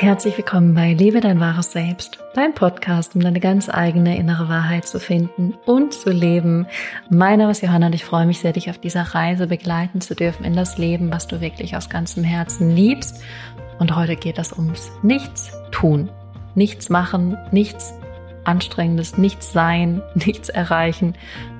[0.00, 4.86] Herzlich willkommen bei Liebe dein wahres Selbst, dein Podcast, um deine ganz eigene innere Wahrheit
[4.86, 6.66] zu finden und zu leben.
[7.10, 10.14] Mein Name ist Johanna und ich freue mich sehr, dich auf dieser Reise begleiten zu
[10.14, 13.22] dürfen in das Leben, was du wirklich aus ganzem Herzen liebst.
[13.78, 16.08] Und heute geht es ums Nichts tun.
[16.54, 17.92] Nichts machen, nichts
[18.44, 21.14] Anstrengendes, nichts sein, nichts erreichen.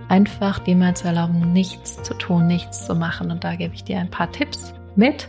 [0.08, 3.30] Einfach dir mal zu erlauben, nichts zu tun, nichts zu machen.
[3.30, 5.28] Und da gebe ich dir ein paar Tipps mit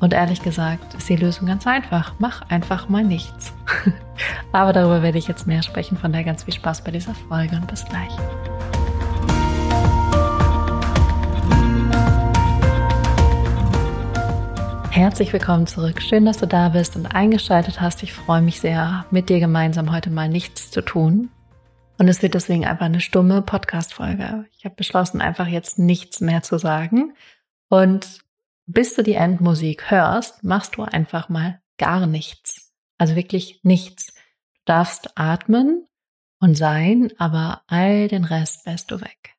[0.00, 2.14] und ehrlich gesagt ist die Lösung ganz einfach.
[2.18, 3.52] Mach einfach mal nichts.
[4.52, 5.96] Aber darüber werde ich jetzt mehr sprechen.
[5.96, 8.12] Von daher ganz viel Spaß bei dieser Folge und bis gleich.
[14.90, 16.02] Herzlich willkommen zurück.
[16.02, 18.02] Schön, dass du da bist und eingeschaltet hast.
[18.02, 21.30] Ich freue mich sehr, mit dir gemeinsam heute mal nichts zu tun.
[21.98, 24.46] Und es wird deswegen einfach eine stumme Podcast-Folge.
[24.56, 27.14] Ich habe beschlossen, einfach jetzt nichts mehr zu sagen
[27.68, 28.27] und
[28.68, 32.72] bis du die Endmusik hörst, machst du einfach mal gar nichts.
[32.98, 34.12] Also wirklich nichts.
[34.12, 35.88] Du darfst atmen
[36.38, 39.36] und sein, aber all den Rest lässt du weg.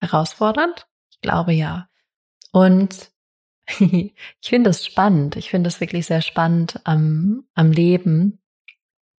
[0.00, 0.88] Herausfordernd?
[1.10, 1.88] Ich glaube ja.
[2.50, 3.10] Und
[3.78, 5.36] ich finde es spannend.
[5.36, 8.40] Ich finde es wirklich sehr spannend am, am Leben,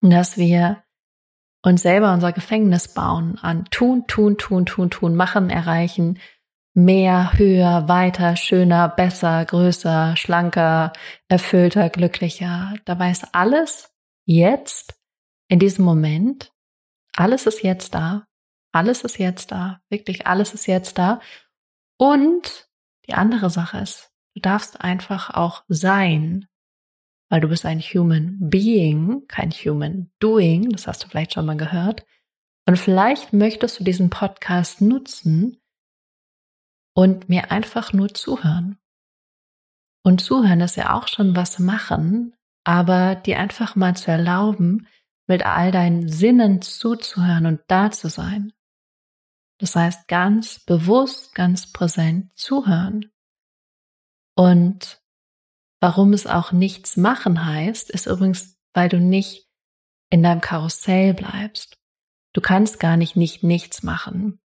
[0.01, 0.83] dass wir
[1.61, 6.17] uns selber unser Gefängnis bauen an tun, tun, tun, tun, tun, machen, erreichen,
[6.73, 10.93] mehr, höher, weiter, schöner, besser, größer, schlanker,
[11.27, 12.73] erfüllter, glücklicher.
[12.85, 13.93] Dabei ist alles
[14.25, 14.99] jetzt,
[15.47, 16.53] in diesem Moment,
[17.15, 18.27] alles ist jetzt da.
[18.71, 19.81] Alles ist jetzt da.
[19.89, 21.19] Wirklich alles ist jetzt da.
[21.97, 22.69] Und
[23.07, 26.47] die andere Sache ist, du darfst einfach auch sein,
[27.29, 30.69] weil du bist ein Human Being, kein Human Doing.
[30.69, 32.05] Das hast du vielleicht schon mal gehört.
[32.67, 35.59] Und vielleicht möchtest du diesen Podcast nutzen,
[36.93, 38.77] und mir einfach nur zuhören.
[40.03, 44.87] Und zuhören ist ja auch schon was machen, aber dir einfach mal zu erlauben,
[45.27, 48.51] mit all deinen Sinnen zuzuhören und da zu sein.
[49.59, 53.11] Das heißt, ganz bewusst, ganz präsent zuhören.
[54.35, 55.01] Und
[55.81, 59.47] warum es auch nichts machen heißt, ist übrigens, weil du nicht
[60.09, 61.77] in deinem Karussell bleibst.
[62.33, 64.39] Du kannst gar nicht nicht nichts machen.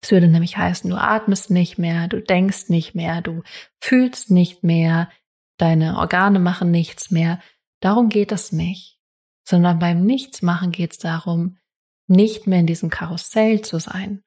[0.00, 3.42] Es würde nämlich heißen, du atmest nicht mehr, du denkst nicht mehr, du
[3.80, 5.10] fühlst nicht mehr,
[5.56, 7.40] deine Organe machen nichts mehr.
[7.80, 9.00] Darum geht es nicht,
[9.46, 11.58] sondern beim Nichtsmachen geht es darum,
[12.06, 14.22] nicht mehr in diesem Karussell zu sein,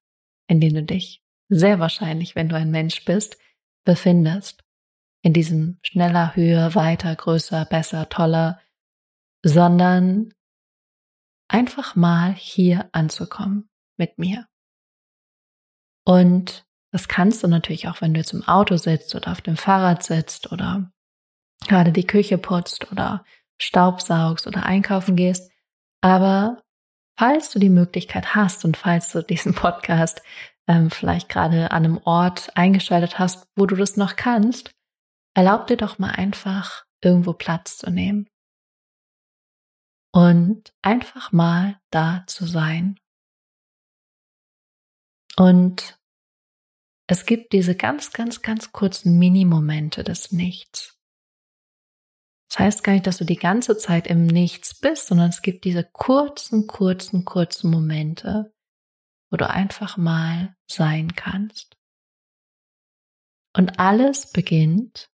[0.47, 3.37] in dem du dich sehr wahrscheinlich, wenn du ein Mensch bist,
[3.83, 4.63] befindest.
[5.23, 8.59] In diesem schneller, höher, weiter, größer, besser, toller,
[9.43, 10.33] sondern
[11.47, 14.47] einfach mal hier anzukommen mit mir.
[16.05, 19.57] Und das kannst du natürlich auch, wenn du jetzt im Auto sitzt oder auf dem
[19.57, 20.91] Fahrrad sitzt oder
[21.67, 23.23] gerade die Küche putzt oder
[23.59, 25.51] Staubsaugst oder einkaufen gehst.
[26.01, 26.61] Aber
[27.17, 30.21] falls du die Möglichkeit hast und falls du diesen Podcast
[30.67, 34.71] ähm, vielleicht gerade an einem Ort eingeschaltet hast, wo du das noch kannst,
[35.35, 38.27] erlaub dir doch mal einfach irgendwo Platz zu nehmen
[40.13, 42.99] und einfach mal da zu sein
[45.37, 45.99] und
[47.07, 50.97] es gibt diese ganz, ganz, ganz kurzen Mini-Momente des Nichts.
[52.49, 55.63] Das heißt gar nicht, dass du die ganze Zeit im Nichts bist, sondern es gibt
[55.63, 58.53] diese kurzen, kurzen, kurzen Momente,
[59.29, 61.77] wo du einfach mal sein kannst.
[63.55, 65.09] Und alles beginnt,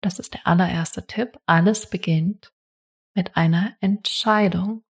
[0.00, 2.52] das ist der allererste Tipp, alles beginnt
[3.14, 4.84] mit einer Entscheidung.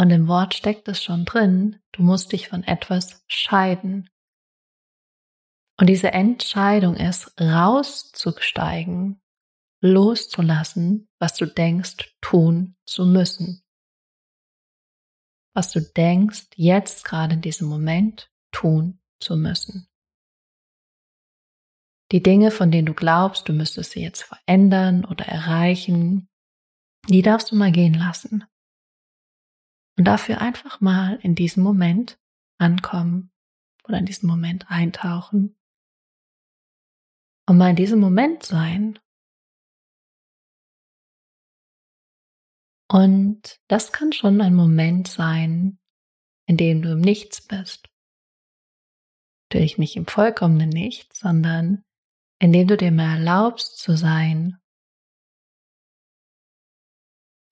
[0.00, 4.08] Und im Wort steckt es schon drin, du musst dich von etwas scheiden.
[5.76, 9.20] Und diese Entscheidung ist, rauszusteigen,
[9.80, 13.64] loszulassen, was du denkst, tun zu müssen.
[15.54, 19.88] Was du denkst, jetzt gerade in diesem Moment tun zu müssen.
[22.12, 26.28] Die Dinge, von denen du glaubst, du müsstest sie jetzt verändern oder erreichen,
[27.08, 28.44] die darfst du mal gehen lassen.
[29.98, 32.20] Und dafür einfach mal in diesem Moment
[32.56, 33.32] ankommen
[33.82, 35.58] oder in diesen Moment eintauchen.
[37.48, 39.00] Und mal in diesem Moment sein.
[42.88, 45.80] Und das kann schon ein Moment sein,
[46.46, 47.88] in dem du im Nichts bist.
[49.50, 51.84] Natürlich nicht im vollkommenen Nichts, sondern
[52.38, 54.60] in dem du dir mehr erlaubst zu sein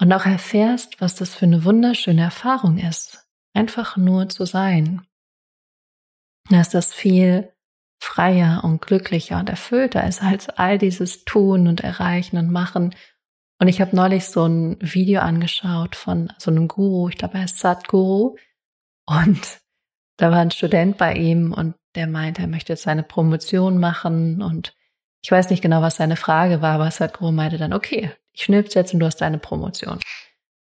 [0.00, 5.06] und auch erfährst, was das für eine wunderschöne Erfahrung ist, einfach nur zu sein.
[6.50, 7.52] Dass das viel
[7.98, 12.94] freier und glücklicher und erfüllter ist als all dieses Tun und Erreichen und Machen.
[13.58, 17.42] Und ich habe neulich so ein Video angeschaut von so einem Guru, ich glaube er
[17.42, 18.36] heißt Sadhguru.
[19.06, 19.60] Und
[20.18, 24.42] da war ein Student bei ihm und der meinte, er möchte jetzt seine Promotion machen
[24.42, 24.75] und
[25.26, 28.74] ich weiß nicht genau, was seine Frage war, aber Sadhguru meinte dann, okay, ich schnips
[28.74, 29.98] jetzt und du hast deine Promotion.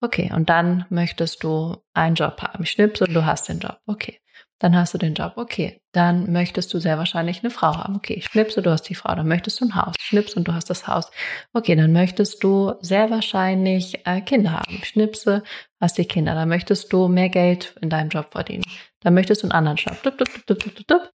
[0.01, 2.61] Okay, und dann möchtest du einen Job haben.
[2.61, 3.79] Ich schnips und du hast den Job.
[3.87, 4.19] Okay,
[4.59, 5.33] dann hast du den Job.
[5.37, 7.95] Okay, dann möchtest du sehr wahrscheinlich eine Frau haben.
[7.95, 9.15] Okay, ich schnipse, du hast die Frau.
[9.15, 9.95] Dann möchtest du ein Haus.
[9.99, 11.09] Schnips und du hast das Haus.
[11.53, 14.79] Okay, dann möchtest du sehr wahrscheinlich äh, Kinder haben.
[14.83, 15.41] Schnipse,
[15.79, 16.35] hast die Kinder.
[16.35, 18.63] Dann möchtest du mehr Geld in deinem Job verdienen.
[18.99, 20.03] Dann möchtest du einen anderen Job.
[20.03, 21.11] Dup, dup, dup, dup, dup, dup.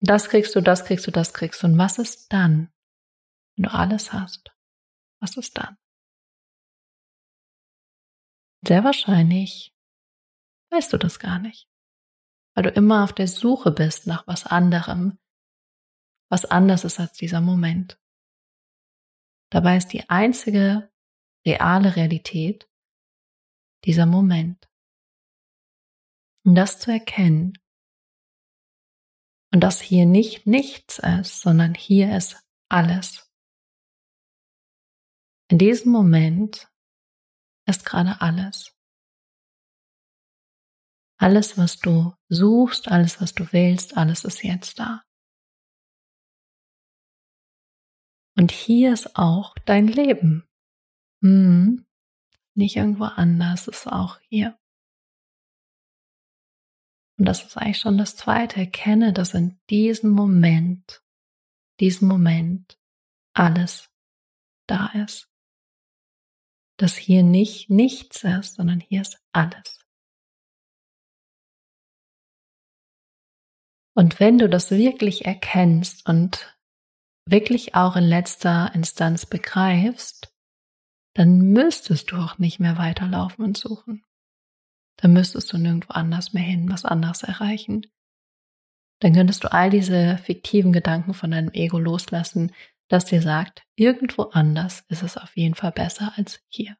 [0.00, 1.68] Das kriegst du, das kriegst du, das kriegst du.
[1.68, 2.70] Und was ist dann,
[3.58, 4.54] wenn du alles hast?
[5.20, 5.76] Was ist dann?
[8.66, 9.74] Sehr wahrscheinlich
[10.70, 11.68] weißt du das gar nicht,
[12.54, 15.18] weil du immer auf der Suche bist nach was anderem,
[16.30, 18.00] was anders ist als dieser Moment.
[19.50, 20.92] Dabei ist die einzige
[21.46, 22.70] reale Realität
[23.84, 24.68] dieser Moment.
[26.44, 27.54] Und das zu erkennen
[29.52, 32.36] und dass hier nicht nichts ist, sondern hier ist
[32.68, 33.27] alles.
[35.50, 36.70] In diesem Moment
[37.66, 38.74] ist gerade alles.
[41.18, 45.02] Alles, was du suchst, alles, was du willst, alles ist jetzt da.
[48.36, 50.46] Und hier ist auch dein Leben.
[51.22, 51.86] Hm,
[52.54, 54.56] nicht irgendwo anders, ist auch hier.
[57.18, 58.60] Und das ist eigentlich schon das Zweite.
[58.60, 61.02] Erkenne, dass in diesem Moment,
[61.80, 62.78] diesem Moment
[63.32, 63.90] alles
[64.68, 65.27] da ist
[66.78, 69.78] dass hier nicht nichts ist, sondern hier ist alles.
[73.94, 76.56] Und wenn du das wirklich erkennst und
[77.26, 80.32] wirklich auch in letzter Instanz begreifst,
[81.14, 84.04] dann müsstest du auch nicht mehr weiterlaufen und suchen.
[84.98, 87.86] Dann müsstest du nirgendwo anders mehr hin, was anderes erreichen.
[89.00, 92.52] Dann könntest du all diese fiktiven Gedanken von deinem Ego loslassen,
[92.88, 96.76] das dir sagt, irgendwo anders ist es auf jeden Fall besser als hier.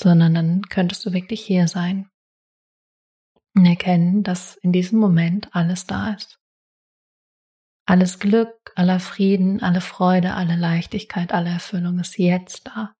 [0.00, 2.10] Sondern dann könntest du wirklich hier sein
[3.54, 6.40] und erkennen, dass in diesem Moment alles da ist.
[7.86, 12.94] Alles Glück, aller Frieden, alle Freude, alle Leichtigkeit, alle Erfüllung ist jetzt da.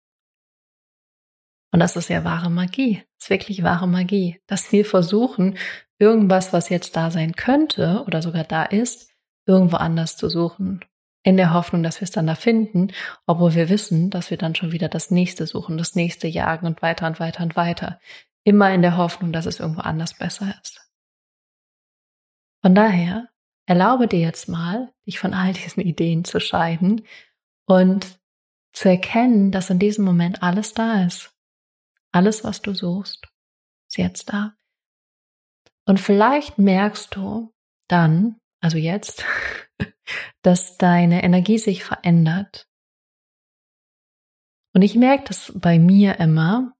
[1.72, 3.02] Und das ist ja wahre Magie.
[3.16, 5.58] Das ist wirklich wahre Magie, dass wir versuchen,
[5.98, 9.13] irgendwas, was jetzt da sein könnte oder sogar da ist,
[9.46, 10.84] irgendwo anders zu suchen.
[11.22, 12.88] In der Hoffnung, dass wir es dann da finden,
[13.26, 16.82] obwohl wir wissen, dass wir dann schon wieder das nächste suchen, das nächste jagen und
[16.82, 17.98] weiter und weiter und weiter.
[18.44, 20.86] Immer in der Hoffnung, dass es irgendwo anders besser ist.
[22.62, 23.28] Von daher
[23.66, 27.06] erlaube dir jetzt mal, dich von all diesen Ideen zu scheiden
[27.66, 28.18] und
[28.72, 31.32] zu erkennen, dass in diesem Moment alles da ist.
[32.12, 33.26] Alles, was du suchst,
[33.88, 34.54] ist jetzt da.
[35.86, 37.52] Und vielleicht merkst du
[37.88, 39.26] dann, also jetzt,
[40.42, 42.66] dass deine Energie sich verändert.
[44.74, 46.74] Und ich merke das bei mir immer,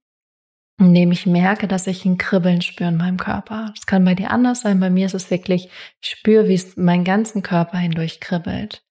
[0.79, 3.71] indem ich merke, dass ich ein Kribbeln spüre in meinem Körper.
[3.77, 4.79] Es kann bei dir anders sein.
[4.79, 5.69] Bei mir ist es wirklich,
[6.01, 8.83] ich spüre, wie es meinen ganzen Körper hindurch kribbelt.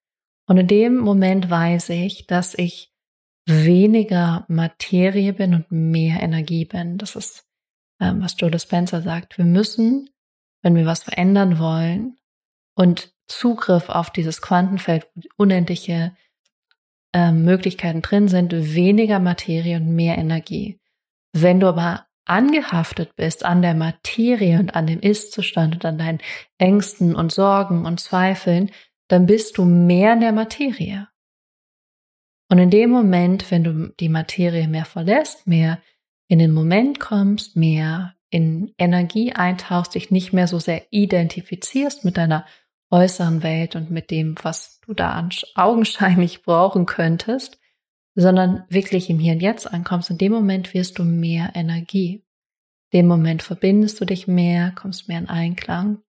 [0.47, 2.93] Und in dem Moment weiß ich, dass ich
[3.45, 6.97] weniger Materie bin und mehr Energie bin.
[6.97, 7.45] Das ist,
[8.01, 9.37] ähm, was Joe Dispenza sagt.
[9.37, 10.11] Wir müssen,
[10.63, 12.17] wenn wir was verändern wollen,
[12.75, 16.15] und Zugriff auf dieses Quantenfeld, wo unendliche
[17.13, 20.81] äh, Möglichkeiten drin sind, weniger Materie und mehr Energie.
[21.33, 26.19] Wenn du aber angehaftet bist an der Materie und an dem Ist-Zustand und an deinen
[26.59, 28.71] Ängsten und Sorgen und Zweifeln,
[29.09, 31.09] dann bist du mehr in der Materie.
[32.51, 35.81] Und in dem Moment, wenn du die Materie mehr verlässt, mehr
[36.29, 42.17] in den Moment kommst, mehr in Energie eintauchst, dich nicht mehr so sehr identifizierst mit
[42.17, 42.47] deiner
[42.95, 47.59] äußeren Welt und mit dem, was du da augenscheinlich brauchen könntest,
[48.15, 50.11] sondern wirklich im Hier und Jetzt ankommst.
[50.11, 52.25] In dem Moment wirst du mehr Energie.
[52.91, 56.03] In dem Moment verbindest du dich mehr, kommst mehr in Einklang.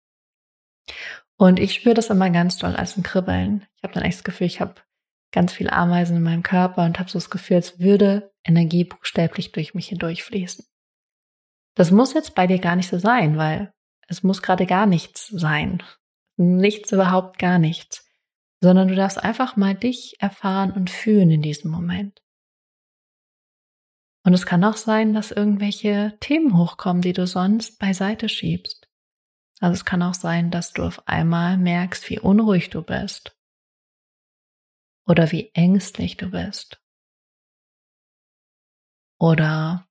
[1.37, 3.65] Und ich spüre das immer ganz doll als ein Kribbeln.
[3.77, 4.75] Ich habe dann echt das Gefühl, ich habe
[5.31, 9.51] ganz viel Ameisen in meinem Körper und habe so das Gefühl, als würde Energie buchstäblich
[9.51, 10.63] durch mich hindurchfließen.
[11.73, 13.73] Das muss jetzt bei dir gar nicht so sein, weil
[14.07, 15.81] es muss gerade gar nichts sein
[16.37, 18.05] nichts, überhaupt gar nichts,
[18.61, 22.21] sondern du darfst einfach mal dich erfahren und fühlen in diesem Moment.
[24.23, 28.89] Und es kann auch sein, dass irgendwelche Themen hochkommen, die du sonst beiseite schiebst.
[29.59, 33.37] Also es kann auch sein, dass du auf einmal merkst, wie unruhig du bist
[35.07, 36.81] oder wie ängstlich du bist
[39.19, 39.87] oder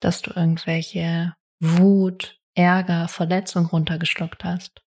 [0.00, 4.84] dass du irgendwelche Wut, Ärger, Verletzung runtergeschluckt hast.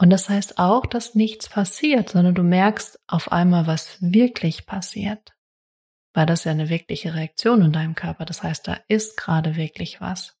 [0.00, 5.34] Und das heißt auch, dass nichts passiert, sondern du merkst auf einmal, was wirklich passiert.
[6.14, 8.24] Weil das ja eine wirkliche Reaktion in deinem Körper.
[8.24, 10.36] Das heißt, da ist gerade wirklich was.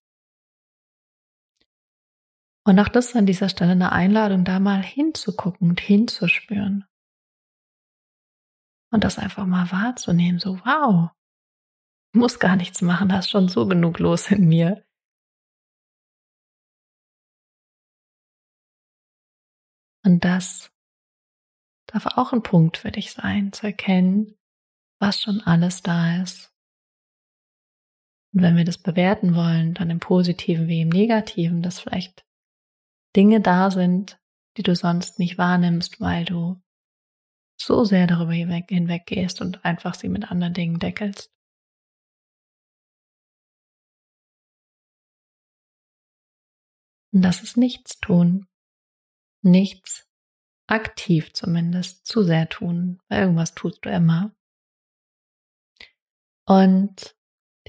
[2.64, 6.84] Und auch das ist an dieser Stelle eine Einladung, da mal hinzugucken und hinzuspüren.
[8.90, 11.10] Und das einfach mal wahrzunehmen, so wow,
[12.18, 14.84] muss gar nichts machen, da ist schon so genug los in mir.
[20.04, 20.70] Und das
[21.86, 24.34] darf auch ein Punkt für dich sein, zu erkennen,
[25.00, 26.52] was schon alles da ist.
[28.34, 32.26] Und wenn wir das bewerten wollen, dann im Positiven wie im Negativen, dass vielleicht
[33.16, 34.20] Dinge da sind,
[34.56, 36.60] die du sonst nicht wahrnimmst, weil du
[37.60, 41.37] so sehr darüber hinweg, gehst und einfach sie mit anderen Dingen deckelst.
[47.12, 48.46] Und das ist nichts tun.
[49.42, 50.06] Nichts
[50.66, 54.34] aktiv zumindest zu sehr tun, weil irgendwas tust du immer.
[56.46, 57.16] Und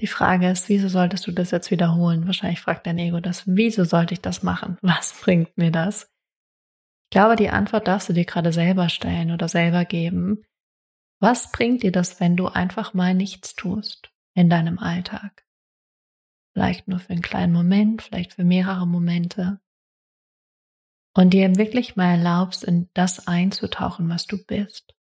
[0.00, 2.26] die Frage ist, wieso solltest du das jetzt wiederholen?
[2.26, 4.78] Wahrscheinlich fragt dein Ego das, wieso sollte ich das machen?
[4.82, 6.04] Was bringt mir das?
[7.04, 10.44] Ich glaube, die Antwort darfst du dir gerade selber stellen oder selber geben.
[11.20, 15.44] Was bringt dir das, wenn du einfach mal nichts tust in deinem Alltag?
[16.52, 19.60] Vielleicht nur für einen kleinen Moment, vielleicht für mehrere Momente.
[21.14, 24.94] Und dir wirklich mal erlaubst, in das einzutauchen, was du bist.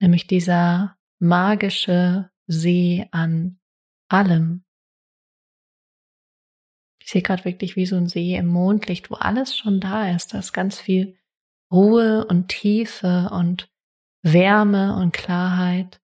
[0.00, 3.58] Nämlich dieser magische See an
[4.08, 4.64] allem,
[7.08, 10.34] ich sehe gerade wirklich wie so ein See im Mondlicht, wo alles schon da ist.
[10.34, 11.16] Da ist ganz viel
[11.72, 13.72] Ruhe und Tiefe und
[14.22, 16.02] Wärme und Klarheit.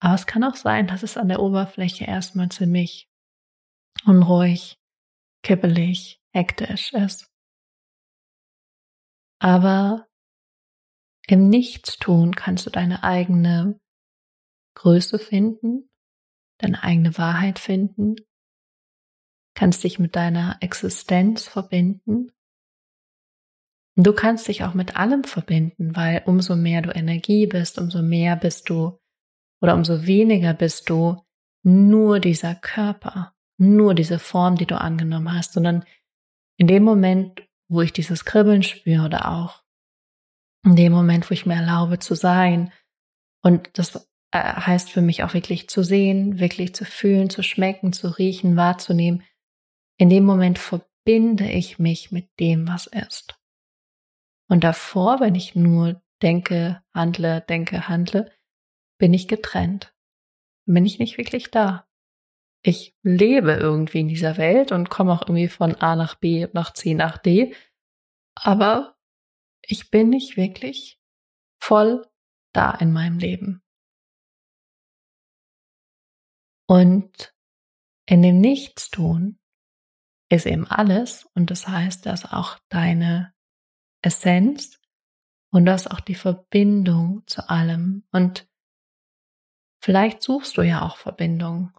[0.00, 3.08] Aber es kann auch sein, dass es an der Oberfläche erstmal ziemlich
[4.04, 4.78] unruhig,
[5.42, 7.30] kippelig, hektisch ist.
[9.38, 10.06] Aber
[11.26, 13.80] im Nichtstun kannst du deine eigene
[14.74, 15.90] Größe finden,
[16.58, 18.16] deine eigene Wahrheit finden
[19.56, 22.30] kannst dich mit deiner Existenz verbinden.
[23.96, 28.36] Du kannst dich auch mit allem verbinden, weil umso mehr du Energie bist, umso mehr
[28.36, 29.00] bist du
[29.60, 31.22] oder umso weniger bist du
[31.62, 35.84] nur dieser Körper, nur diese Form, die du angenommen hast, sondern
[36.58, 39.62] in dem Moment, wo ich dieses Kribbeln spüre oder auch
[40.64, 42.72] in dem Moment, wo ich mir erlaube zu sein
[43.42, 47.92] und das äh, heißt für mich auch wirklich zu sehen, wirklich zu fühlen, zu schmecken,
[47.92, 49.22] zu riechen, wahrzunehmen,
[49.98, 53.40] in dem Moment verbinde ich mich mit dem, was ist.
[54.48, 58.30] Und davor, wenn ich nur denke, handle, denke, handle,
[58.98, 59.94] bin ich getrennt.
[60.66, 61.88] Bin ich nicht wirklich da.
[62.62, 66.72] Ich lebe irgendwie in dieser Welt und komme auch irgendwie von A nach B, nach
[66.72, 67.54] C, nach D.
[68.34, 68.96] Aber
[69.62, 71.00] ich bin nicht wirklich
[71.60, 72.06] voll
[72.52, 73.62] da in meinem Leben.
[76.68, 77.34] Und
[78.06, 79.38] in dem Nichtstun
[80.28, 83.32] ist eben alles und das heißt, dass auch deine
[84.02, 84.80] Essenz
[85.52, 88.48] und das auch die Verbindung zu allem und
[89.86, 91.70] vielleicht suchst du ja auch Verbindung,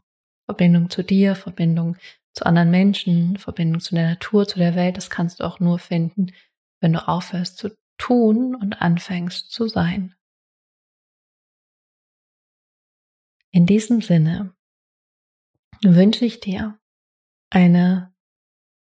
[0.45, 1.97] Verbindung zu dir, Verbindung
[2.33, 5.77] zu anderen Menschen, Verbindung zu der Natur, zu der Welt, das kannst du auch nur
[5.77, 6.31] finden,
[6.79, 10.15] wenn du aufhörst zu tun und anfängst zu sein.
[13.51, 14.55] In diesem Sinne
[15.83, 16.79] wünsche ich dir
[17.49, 18.15] eine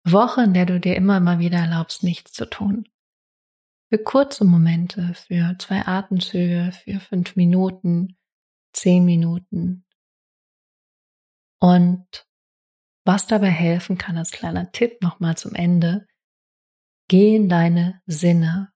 [0.06, 2.88] Woche, in der du dir immer mal wieder erlaubst, nichts zu tun.
[3.92, 8.16] Für kurze Momente, für zwei Atemzüge, für fünf Minuten,
[8.74, 9.86] zehn Minuten.
[11.62, 12.28] Und
[13.06, 16.06] was dabei helfen kann als kleiner Tipp nochmal zum Ende,
[17.10, 18.72] geh in deine Sinne.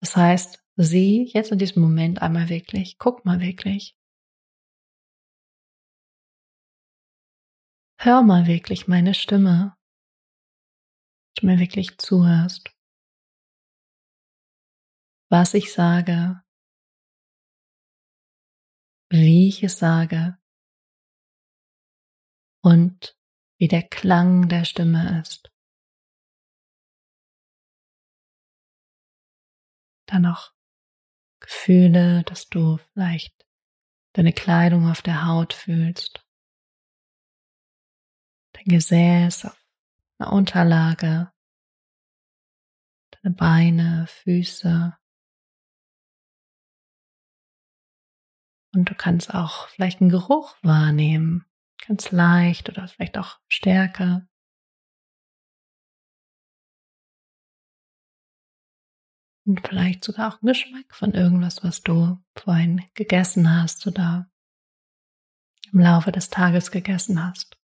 [0.00, 3.96] Das heißt, sieh jetzt in diesem Moment einmal wirklich, guck mal wirklich.
[7.98, 9.76] Hör mal wirklich meine Stimme
[11.42, 12.70] du mir wirklich zuhörst,
[15.30, 16.41] was ich sage,
[19.12, 20.38] wie ich es sage
[22.62, 23.18] und
[23.58, 25.52] wie der Klang der Stimme ist.
[30.06, 30.54] Dann noch
[31.40, 33.46] Gefühle, dass du vielleicht
[34.14, 36.26] deine Kleidung auf der Haut fühlst,
[38.52, 39.66] dein Gesäß auf
[40.18, 41.32] einer Unterlage,
[43.10, 44.96] deine Beine, Füße.
[48.74, 51.44] Und du kannst auch vielleicht einen Geruch wahrnehmen,
[51.86, 54.26] ganz leicht oder vielleicht auch stärker.
[59.44, 64.30] Und vielleicht sogar auch einen Geschmack von irgendwas, was du vorhin gegessen hast oder
[65.72, 67.58] im Laufe des Tages gegessen hast.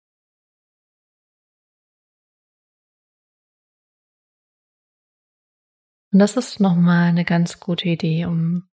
[6.13, 8.69] Und das ist nochmal eine ganz gute Idee, um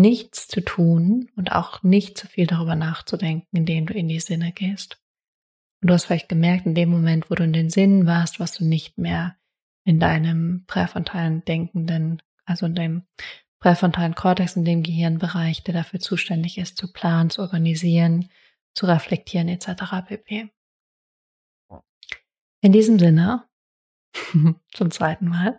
[0.00, 4.52] nichts zu tun und auch nicht zu viel darüber nachzudenken, indem du in die Sinne
[4.52, 5.00] gehst.
[5.80, 8.52] Und du hast vielleicht gemerkt, in dem Moment, wo du in den Sinnen warst, was
[8.52, 9.36] du nicht mehr
[9.84, 13.02] in deinem präfrontalen denkenden, also in dem
[13.60, 18.28] präfrontalen Kortex, in dem Gehirnbereich, der dafür zuständig ist, zu planen, zu organisieren,
[18.74, 20.06] zu reflektieren etc.
[20.06, 20.50] pp.
[22.62, 23.44] In diesem Sinne
[24.72, 25.58] zum zweiten Mal.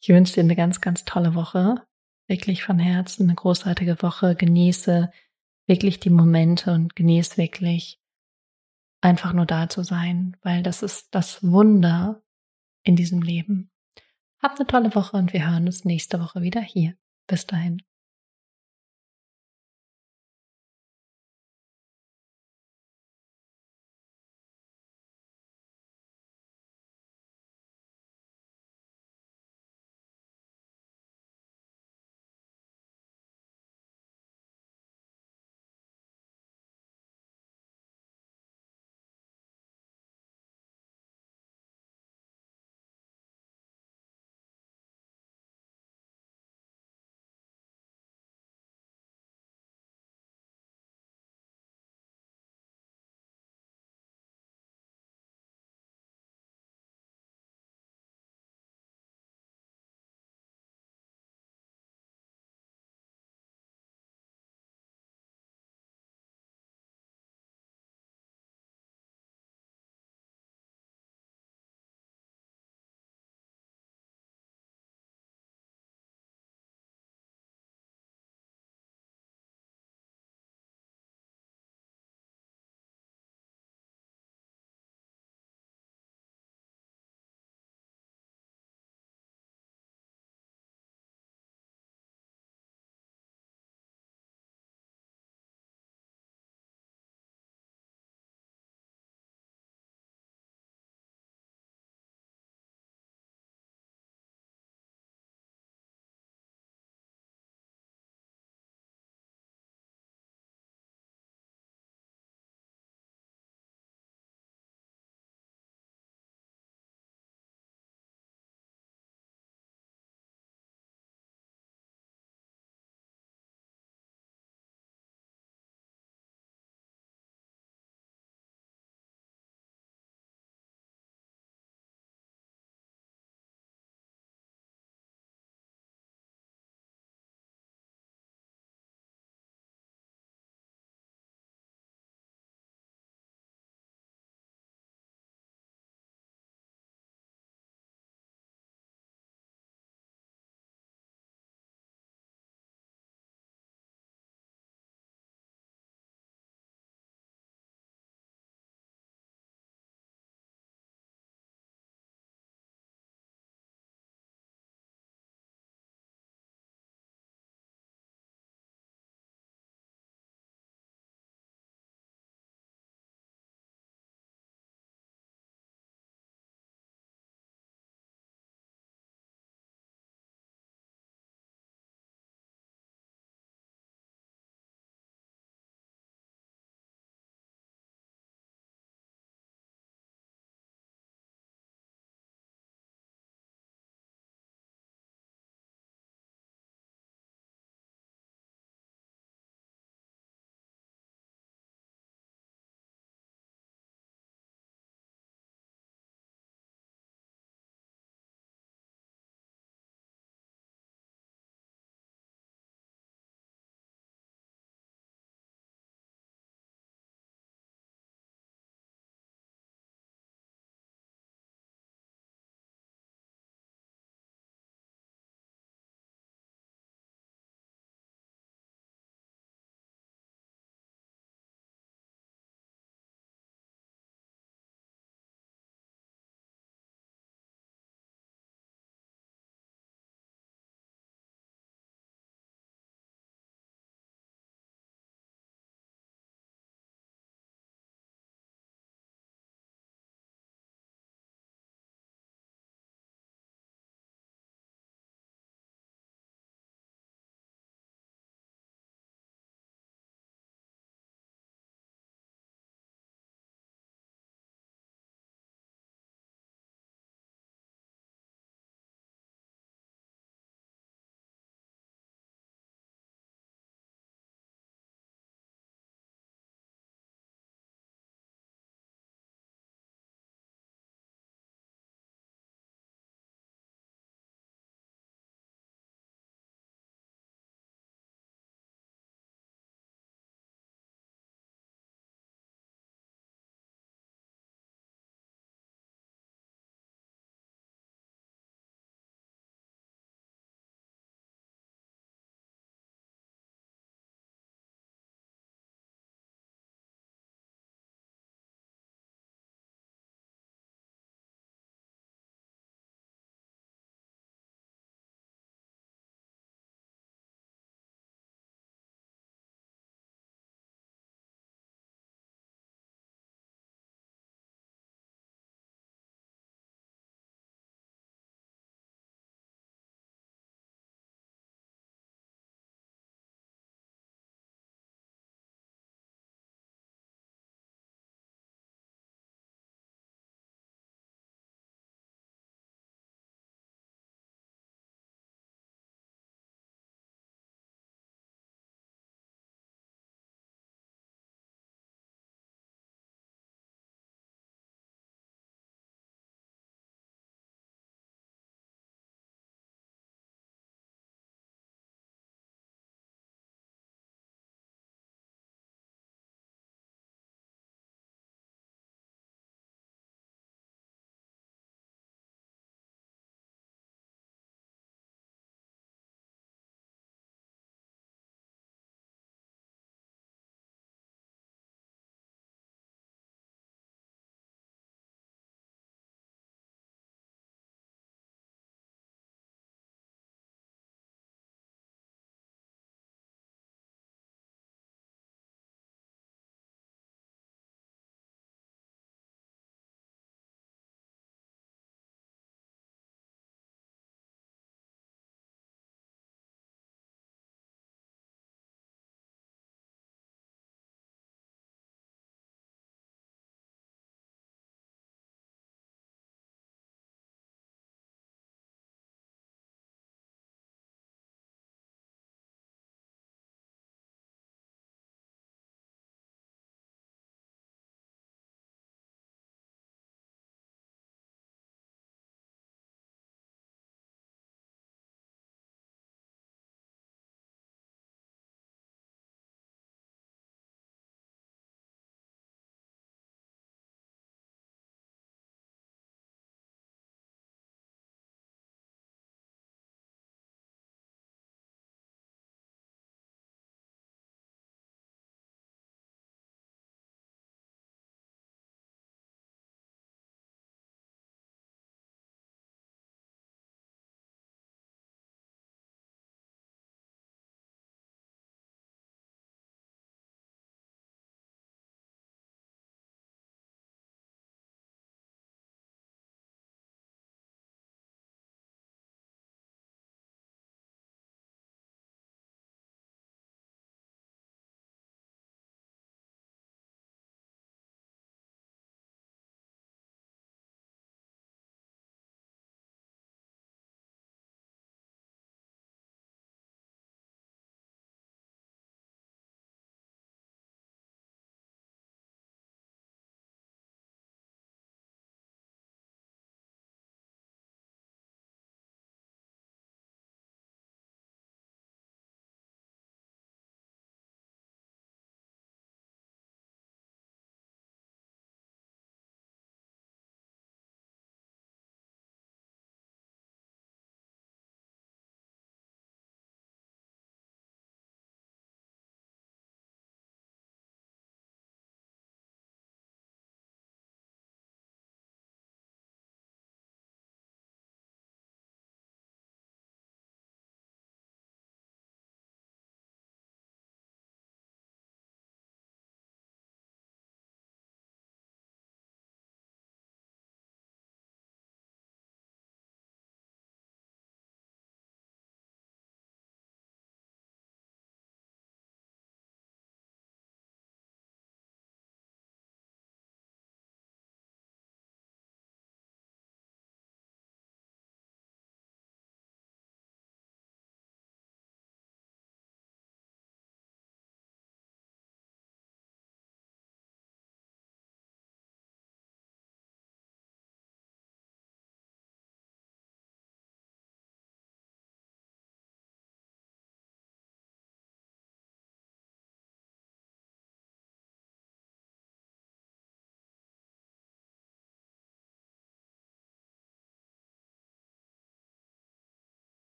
[0.00, 1.86] Ich wünsche dir eine ganz, ganz tolle Woche.
[2.30, 4.36] Wirklich von Herzen eine großartige Woche.
[4.36, 5.10] Genieße
[5.66, 8.00] wirklich die Momente und genieße wirklich
[9.00, 12.22] einfach nur da zu sein, weil das ist das Wunder
[12.84, 13.72] in diesem Leben.
[14.40, 16.94] Hab eine tolle Woche und wir hören uns nächste Woche wieder hier.
[17.26, 17.82] Bis dahin.